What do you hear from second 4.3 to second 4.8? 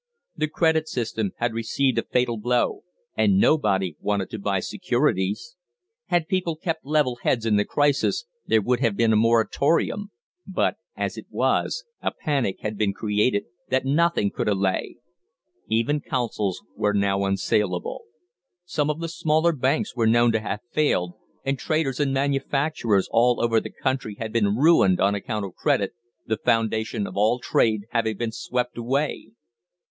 to buy